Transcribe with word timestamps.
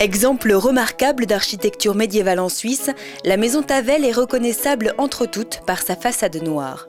Exemple 0.00 0.52
remarquable 0.52 1.26
d'architecture 1.26 1.94
médiévale 1.94 2.40
en 2.40 2.48
Suisse, 2.48 2.88
la 3.26 3.36
maison 3.36 3.62
Tavel 3.62 4.06
est 4.06 4.12
reconnaissable 4.12 4.94
entre 4.96 5.26
toutes 5.26 5.60
par 5.66 5.82
sa 5.82 5.94
façade 5.94 6.42
noire. 6.42 6.88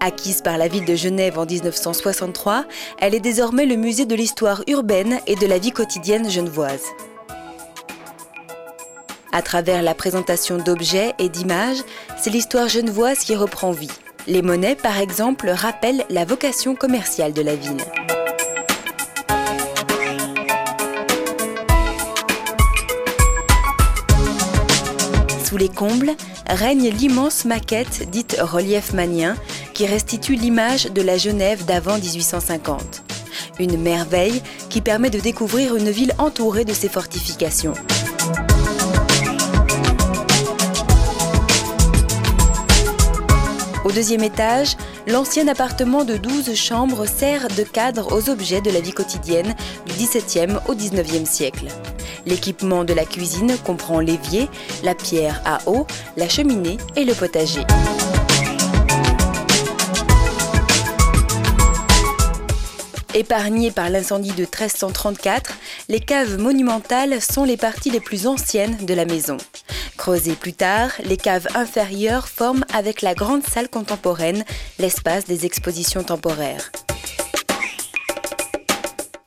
Acquise 0.00 0.42
par 0.42 0.58
la 0.58 0.66
ville 0.66 0.84
de 0.84 0.96
Genève 0.96 1.38
en 1.38 1.46
1963, 1.46 2.64
elle 2.98 3.14
est 3.14 3.20
désormais 3.20 3.66
le 3.66 3.76
musée 3.76 4.04
de 4.04 4.16
l'histoire 4.16 4.64
urbaine 4.66 5.20
et 5.28 5.36
de 5.36 5.46
la 5.46 5.58
vie 5.58 5.70
quotidienne 5.70 6.28
genevoise. 6.28 6.82
À 9.32 9.42
travers 9.42 9.82
la 9.82 9.94
présentation 9.94 10.58
d'objets 10.58 11.14
et 11.20 11.28
d'images, 11.28 11.84
c'est 12.18 12.30
l'histoire 12.30 12.68
genevoise 12.68 13.20
qui 13.20 13.36
reprend 13.36 13.70
vie. 13.70 13.92
Les 14.26 14.42
monnaies, 14.42 14.74
par 14.74 14.98
exemple, 14.98 15.48
rappellent 15.50 16.04
la 16.10 16.24
vocation 16.24 16.74
commerciale 16.74 17.32
de 17.32 17.42
la 17.42 17.54
ville. 17.54 17.84
Sous 25.50 25.56
les 25.56 25.68
combles 25.68 26.12
règne 26.48 26.90
l'immense 26.90 27.44
maquette 27.44 28.08
dite 28.08 28.36
relief 28.40 28.92
manien 28.92 29.34
qui 29.74 29.84
restitue 29.84 30.36
l'image 30.36 30.84
de 30.84 31.02
la 31.02 31.18
Genève 31.18 31.64
d'avant 31.64 31.98
1850. 31.98 33.02
Une 33.58 33.76
merveille 33.76 34.42
qui 34.68 34.80
permet 34.80 35.10
de 35.10 35.18
découvrir 35.18 35.74
une 35.74 35.90
ville 35.90 36.12
entourée 36.18 36.64
de 36.64 36.72
ses 36.72 36.88
fortifications. 36.88 37.74
Au 43.84 43.90
deuxième 43.90 44.22
étage, 44.22 44.76
l'ancien 45.08 45.48
appartement 45.48 46.04
de 46.04 46.16
12 46.16 46.54
chambres 46.54 47.06
sert 47.06 47.48
de 47.48 47.64
cadre 47.64 48.12
aux 48.12 48.30
objets 48.30 48.60
de 48.60 48.70
la 48.70 48.80
vie 48.80 48.92
quotidienne 48.92 49.56
du 49.86 49.94
XVIIe 49.94 50.58
au 50.68 50.76
XIXe 50.76 51.28
siècle. 51.28 51.66
L'équipement 52.26 52.84
de 52.84 52.92
la 52.92 53.04
cuisine 53.04 53.56
comprend 53.64 54.00
l'évier, 54.00 54.48
la 54.82 54.94
pierre 54.94 55.40
à 55.44 55.58
eau, 55.66 55.86
la 56.16 56.28
cheminée 56.28 56.78
et 56.96 57.04
le 57.04 57.14
potager. 57.14 57.64
Épargnées 63.12 63.72
par 63.72 63.90
l'incendie 63.90 64.30
de 64.30 64.42
1334, 64.42 65.54
les 65.88 65.98
caves 65.98 66.38
monumentales 66.38 67.20
sont 67.20 67.42
les 67.42 67.56
parties 67.56 67.90
les 67.90 68.00
plus 68.00 68.28
anciennes 68.28 68.76
de 68.86 68.94
la 68.94 69.04
maison. 69.04 69.36
Creusées 69.96 70.36
plus 70.36 70.52
tard, 70.52 70.92
les 71.04 71.16
caves 71.16 71.48
inférieures 71.54 72.28
forment 72.28 72.64
avec 72.72 73.02
la 73.02 73.14
grande 73.14 73.42
salle 73.42 73.68
contemporaine 73.68 74.44
l'espace 74.78 75.24
des 75.24 75.44
expositions 75.44 76.04
temporaires. 76.04 76.70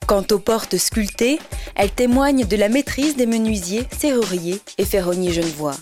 Quant 0.07 0.25
aux 0.31 0.39
portes 0.39 0.77
sculptées, 0.77 1.39
elles 1.75 1.91
témoignent 1.91 2.45
de 2.45 2.57
la 2.57 2.67
maîtrise 2.67 3.15
des 3.15 3.25
menuisiers, 3.25 3.85
serruriers 3.97 4.59
et 4.77 4.85
ferronniers 4.85 5.31
genevois. 5.31 5.75